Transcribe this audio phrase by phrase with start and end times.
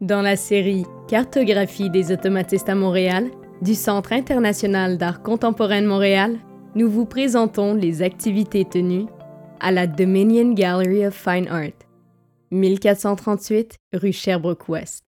[0.00, 6.38] Dans la série Cartographie des automatistes à Montréal du Centre international d'art contemporain de Montréal,
[6.74, 9.04] nous vous présentons les activités tenues
[9.60, 11.76] à la Dominion Gallery of Fine Art,
[12.50, 15.02] 1438 rue Sherbrooke-Ouest.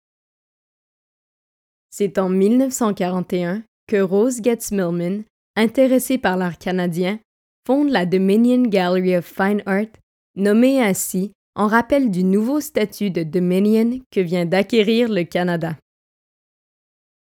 [1.92, 5.22] C'est en 1941 que Rose Getz Millman,
[5.56, 7.20] intéressée par l'art canadien,
[7.68, 10.00] fonde la Dominion Gallery of Fine Art,
[10.36, 15.76] nommée ainsi en rappel du nouveau statut de Dominion que vient d'acquérir le Canada.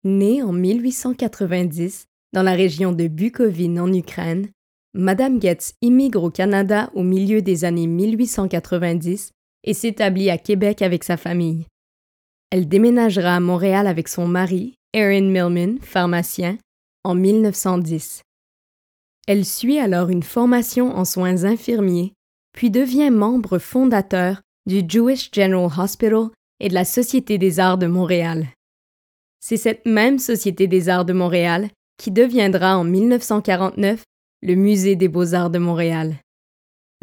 [0.04, 4.50] Née en 1890 dans la région de Bukovine en Ukraine,
[4.94, 9.31] Madame Getz immigre au Canada au milieu des années 1890
[9.64, 11.66] et s'établit à Québec avec sa famille.
[12.50, 16.58] Elle déménagera à Montréal avec son mari, Erin Millman, pharmacien,
[17.03, 18.23] en 1910.
[19.28, 22.14] Elle suit alors une formation en soins infirmiers
[22.54, 27.88] puis devient membre fondateur du Jewish General Hospital et de la Société des arts de
[27.88, 28.48] Montréal.
[29.40, 34.03] C'est cette même Société des arts de Montréal qui deviendra en 1949
[34.44, 36.16] le Musée des beaux-arts de Montréal.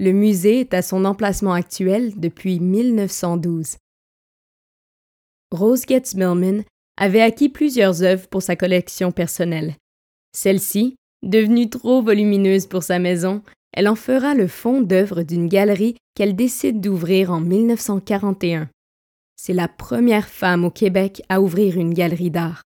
[0.01, 3.79] Le musée est à son emplacement actuel depuis 1912.
[5.51, 6.63] Rose Getz Millman
[6.97, 9.75] avait acquis plusieurs œuvres pour sa collection personnelle.
[10.33, 10.95] Celle-ci,
[11.25, 16.35] devenue trop volumineuse pour sa maison, elle en fera le fond d'œuvre d'une galerie qu'elle
[16.35, 18.69] décide d'ouvrir en 1941.
[19.37, 22.63] C'est la première femme au Québec à ouvrir une galerie d'art.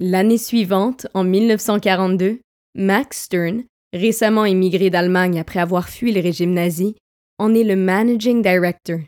[0.00, 2.40] L'année suivante, en 1942,
[2.74, 6.96] Max Stern, récemment émigré d'Allemagne après avoir fui le régime nazi,
[7.38, 9.00] en est le managing director.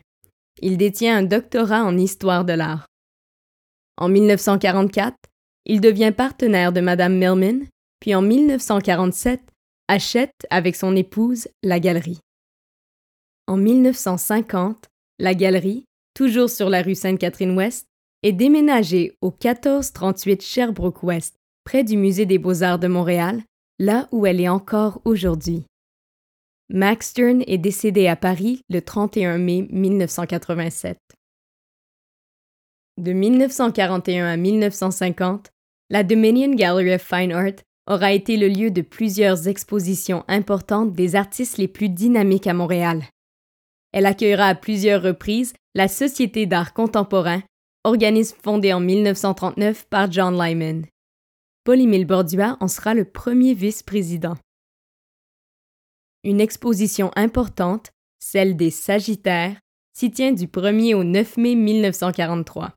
[0.61, 2.85] Il détient un doctorat en histoire de l'art.
[3.97, 5.15] En 1944,
[5.65, 7.65] il devient partenaire de Madame Millman,
[7.99, 9.39] puis en 1947,
[9.87, 12.19] achète avec son épouse la galerie.
[13.47, 14.87] En 1950,
[15.19, 17.87] la galerie, toujours sur la rue Sainte-Catherine-Ouest,
[18.23, 23.43] est déménagée au 1438 Sherbrooke-Ouest, près du Musée des beaux-arts de Montréal,
[23.79, 25.65] là où elle est encore aujourd'hui.
[26.69, 30.97] Max Stern est décédé à Paris le 31 mai 1987.
[32.97, 35.51] De 1941 à 1950,
[35.89, 41.15] la Dominion Gallery of Fine Art aura été le lieu de plusieurs expositions importantes des
[41.15, 43.03] artistes les plus dynamiques à Montréal.
[43.91, 47.43] Elle accueillera à plusieurs reprises la Société d'art contemporain,
[47.83, 50.85] organisme fondé en 1939 par John Lyman.
[51.63, 54.35] Paul-Émile Bordua en sera le premier vice-président.
[56.23, 59.57] Une exposition importante, celle des Sagittaires,
[59.93, 62.73] s'y tient du 1er au 9 mai 1943.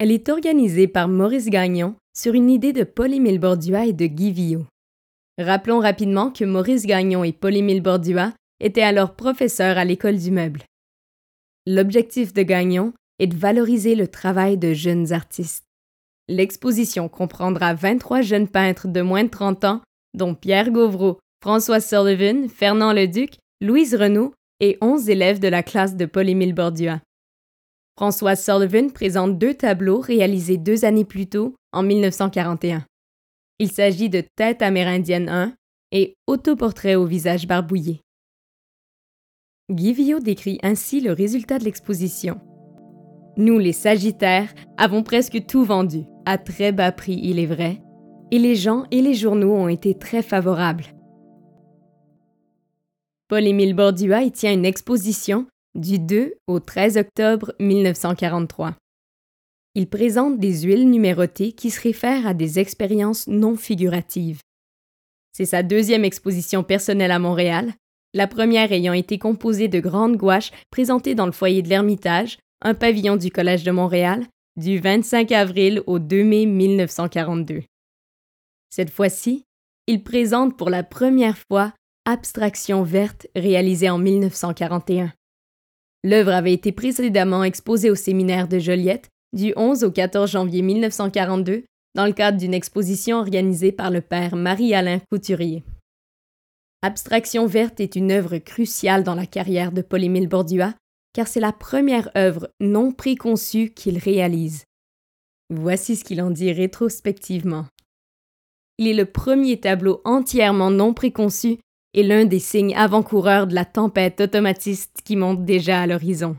[0.00, 4.30] Elle est organisée par Maurice Gagnon sur une idée de Paul-Émile Bordua et de Guy
[4.30, 4.64] Villot.
[5.38, 10.62] Rappelons rapidement que Maurice Gagnon et Paul-Émile Bordua étaient alors professeurs à l'École du meuble.
[11.66, 15.64] L'objectif de Gagnon est de valoriser le travail de jeunes artistes.
[16.28, 19.80] L'exposition comprendra 23 jeunes peintres de moins de 30 ans,
[20.14, 25.96] dont Pierre Gauvreau, François Sullivan, Fernand Leduc, Louise Renaud et 11 élèves de la classe
[25.96, 27.00] de Paul-Émile Bordua.
[27.98, 32.84] François Sullivan présente deux tableaux réalisés deux années plus tôt, en 1941.
[33.58, 35.52] Il s'agit de Tête amérindienne 1
[35.90, 38.00] et Autoportrait au visage barbouillé.
[39.68, 42.40] Guy Villot décrit ainsi le résultat de l'exposition.
[43.36, 47.82] Nous, les Sagittaires, avons presque tout vendu, à très bas prix, il est vrai,
[48.30, 50.86] et les gens et les journaux ont été très favorables.
[53.26, 58.74] Paul-Émile Bordua y tient une exposition du 2 au 13 octobre 1943.
[59.74, 64.40] Il présente des huiles numérotées qui se réfèrent à des expériences non figuratives.
[65.32, 67.72] C'est sa deuxième exposition personnelle à Montréal,
[68.14, 72.74] la première ayant été composée de grandes gouaches présentées dans le foyer de l'Ermitage, un
[72.74, 77.62] pavillon du Collège de Montréal, du 25 avril au 2 mai 1942.
[78.70, 79.44] Cette fois-ci,
[79.86, 81.72] il présente pour la première fois
[82.04, 85.12] Abstraction verte réalisée en 1941.
[86.08, 91.64] L'œuvre avait été précédemment exposée au séminaire de Joliette du 11 au 14 janvier 1942
[91.94, 95.64] dans le cadre d'une exposition organisée par le père Marie-Alain Couturier.
[96.80, 100.72] Abstraction verte est une œuvre cruciale dans la carrière de Paul-Émile Bordua
[101.12, 104.64] car c'est la première œuvre non préconçue qu'il réalise.
[105.50, 107.66] Voici ce qu'il en dit rétrospectivement.
[108.78, 111.58] Il est le premier tableau entièrement non préconçu
[111.94, 116.36] est l'un des signes avant-coureurs de la tempête automatiste qui monte déjà à l'horizon.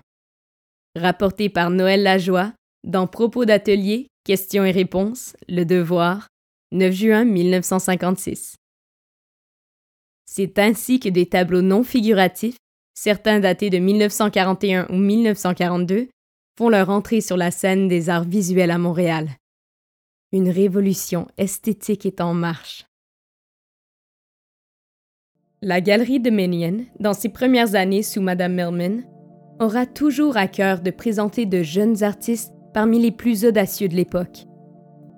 [0.95, 2.53] Rapporté par Noël Lajoie
[2.83, 6.27] dans Propos d'atelier, questions et réponses, Le Devoir,
[6.71, 8.55] 9 juin 1956.
[10.25, 12.57] C'est ainsi que des tableaux non figuratifs,
[12.93, 16.09] certains datés de 1941 ou 1942,
[16.57, 19.29] font leur entrée sur la scène des arts visuels à Montréal.
[20.31, 22.85] Une révolution esthétique est en marche.
[25.61, 29.01] La Galerie de Dominion, dans ses premières années sous Madame Millman,
[29.59, 34.45] aura toujours à cœur de présenter de jeunes artistes parmi les plus audacieux de l'époque.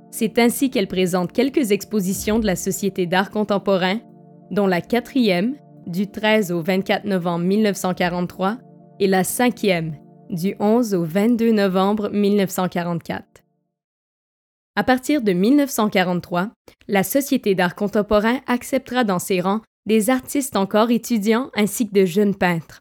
[0.09, 3.99] C'est ainsi qu'elle présente quelques expositions de la Société d'art contemporain,
[4.49, 8.57] dont la quatrième, du 13 au 24 novembre 1943,
[8.99, 9.95] et la cinquième,
[10.31, 13.23] du 11 au 22 novembre 1944.
[14.75, 16.49] À partir de 1943,
[16.87, 22.05] la Société d'art contemporain acceptera dans ses rangs des artistes encore étudiants ainsi que de
[22.05, 22.79] jeunes peintres.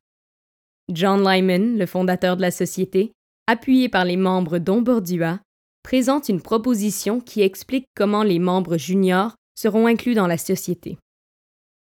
[0.91, 3.13] John Lyman, le fondateur de la société,
[3.47, 5.41] appuyé par les membres dont Bordua,
[5.83, 10.99] présente une proposition qui explique comment les membres juniors seront inclus dans la société.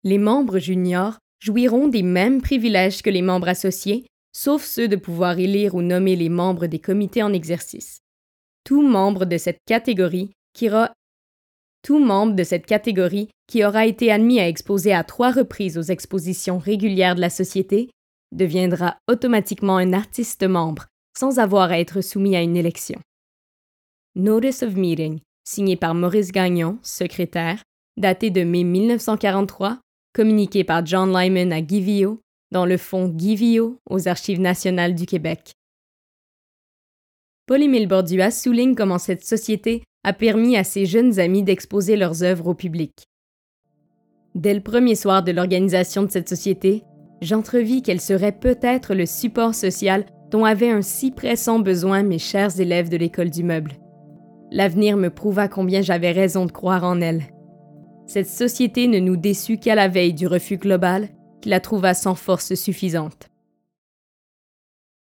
[0.04, 5.38] Les membres juniors jouiront des mêmes privilèges que les membres associés, sauf ceux de pouvoir
[5.38, 8.00] élire ou nommer les membres des comités en exercice.
[8.64, 10.92] Tout membre de cette catégorie qui aura
[11.88, 15.82] tout membre de cette catégorie qui aura été admis à exposer à trois reprises aux
[15.90, 17.88] expositions régulières de la société
[18.30, 20.84] deviendra automatiquement un artiste membre
[21.18, 23.00] sans avoir à être soumis à une élection.
[24.16, 27.62] Notice of Meeting, signé par Maurice Gagnon, secrétaire,
[27.96, 29.80] daté de mai 1943,
[30.14, 32.04] communiqué par John Lyman à Guy
[32.52, 35.52] dans le fonds Guy aux Archives nationales du Québec.
[37.46, 42.48] Paul-Émile Bordua souligne comment cette société a permis à ses jeunes amis d'exposer leurs œuvres
[42.48, 43.08] au public.
[44.34, 46.84] Dès le premier soir de l'organisation de cette société,
[47.20, 52.60] j'entrevis qu'elle serait peut-être le support social dont avaient un si pressant besoin mes chers
[52.60, 53.72] élèves de l'école du meuble.
[54.50, 57.22] L'avenir me prouva combien j'avais raison de croire en elle.
[58.06, 61.08] Cette société ne nous déçut qu'à la veille du refus global,
[61.42, 63.28] qui la trouva sans force suffisante.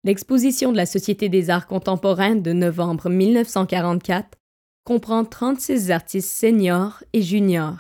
[0.04, 4.38] L'exposition de la Société des arts contemporains de novembre 1944
[4.86, 7.78] comprend 36 artistes seniors et juniors.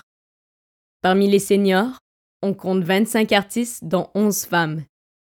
[1.02, 2.00] Parmi les seniors,
[2.42, 4.84] on compte 25 artistes, dont 11 femmes.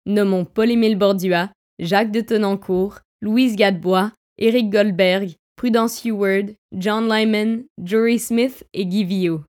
[0.08, 8.18] Nommons Paul-Émile Bordua, Jacques de Tenancourt, Louise Gadebois, Éric Goldberg, Prudence Heward, John Lyman, Jory
[8.18, 9.44] Smith et Guy Villot.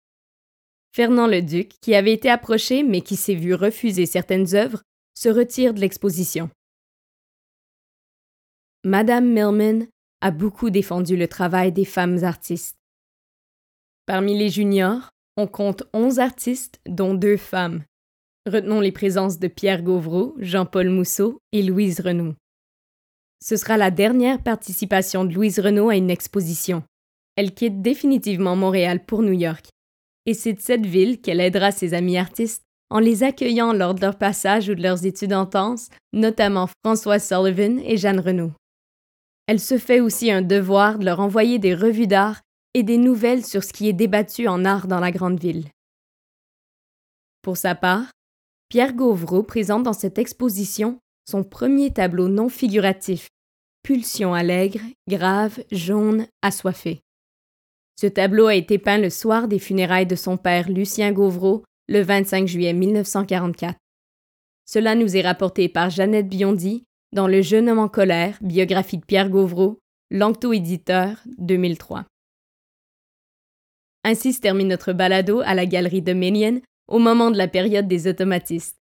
[0.94, 4.82] Fernand Leduc, qui avait été approché mais qui s'est vu refuser certaines œuvres,
[5.14, 6.50] se retire de l'exposition.
[8.84, 9.86] Madame Millman
[10.20, 12.76] a beaucoup défendu le travail des femmes artistes.
[14.06, 17.82] Parmi les juniors, on compte 11 artistes, dont deux femmes.
[18.46, 22.34] Retenons les présences de Pierre Gauvreau, Jean-Paul Mousseau et Louise Renaud.
[23.42, 26.82] Ce sera la dernière participation de Louise Renaud à une exposition.
[27.36, 29.66] Elle quitte définitivement Montréal pour New York.
[30.26, 34.00] Et c'est de cette ville qu'elle aidera ses amis artistes en les accueillant lors de
[34.00, 38.52] leur passage ou de leurs études intenses, notamment François Sullivan et Jeanne Renaud.
[39.50, 42.40] Elle se fait aussi un devoir de leur envoyer des revues d'art
[42.72, 45.64] et des nouvelles sur ce qui est débattu en art dans la grande ville.
[47.42, 48.12] Pour sa part,
[48.68, 53.26] Pierre Gauvreau présente dans cette exposition son premier tableau non figuratif,
[53.82, 57.00] Pulsion allègre, grave, jaune, assoiffé.
[58.00, 62.02] Ce tableau a été peint le soir des funérailles de son père Lucien Gauvreau le
[62.02, 63.76] 25 juillet 1944.
[64.64, 69.04] Cela nous est rapporté par Jeannette Biondi dans Le jeune homme en colère, biographie de
[69.04, 69.80] Pierre Gauvreau,
[70.10, 72.04] Lancto éditeur, 2003.
[74.04, 77.86] Ainsi se termine notre balado à la galerie de Ménienne au moment de la période
[77.86, 78.76] des automatistes.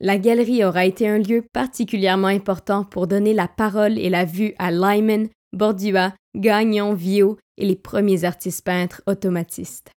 [0.00, 4.54] La galerie aura été un lieu particulièrement important pour donner la parole et la vue
[4.58, 9.90] à Lyman, Bordua, Gagnon, Vio et les premiers artistes peintres automatistes.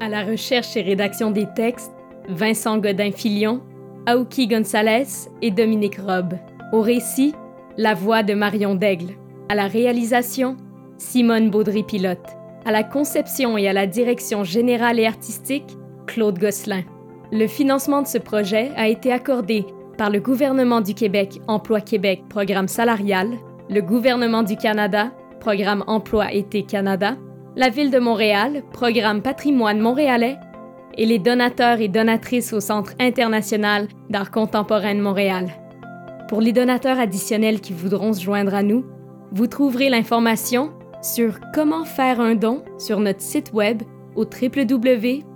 [0.00, 1.92] À la recherche et rédaction des textes,
[2.28, 3.62] Vincent Godin-Filion,
[4.06, 6.34] Aoki Gonzalez et Dominique Robb.
[6.72, 7.34] Au récit,
[7.78, 9.14] la voix de Marion Daigle.
[9.48, 10.58] À la réalisation,
[10.98, 12.36] Simone Baudry-Pilote.
[12.66, 16.82] À la conception et à la direction générale et artistique, Claude Gosselin.
[17.32, 19.64] Le financement de ce projet a été accordé
[19.96, 23.30] par le gouvernement du Québec Emploi Québec Programme salarial,
[23.70, 27.16] le gouvernement du Canada Programme Emploi Été Canada,
[27.56, 30.36] la Ville de Montréal Programme Patrimoine montréalais
[30.96, 35.48] et les donateurs et donatrices au Centre international d'art contemporain de Montréal.
[36.28, 38.84] Pour les donateurs additionnels qui voudront se joindre à nous,
[39.32, 40.72] vous trouverez l'information
[41.02, 43.82] sur comment faire un don sur notre site web
[44.16, 45.34] au www.ciac.ca.